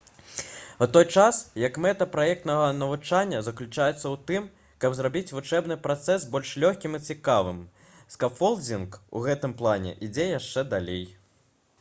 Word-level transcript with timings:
у 0.83 0.85
той 0.95 1.03
час 1.15 1.33
як 1.65 1.75
мэта 1.85 2.05
праектнага 2.15 2.69
навучання 2.77 3.41
заключаецца 3.47 3.93
ў 4.13 4.15
тым 4.31 4.47
каб 4.85 4.97
зрабіць 5.01 5.33
вучэбны 5.37 5.77
працэс 5.85 6.25
больш 6.37 6.55
лёгкім 6.65 6.97
і 7.01 7.03
цікавым 7.15 7.61
скафолдзінг 8.17 9.01
у 9.21 9.25
гэтым 9.29 9.57
плане 9.61 9.93
ідзе 10.11 10.27
яшчэ 10.33 10.69
далей 10.75 11.05